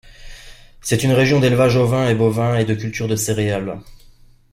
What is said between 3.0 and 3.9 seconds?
de céréales.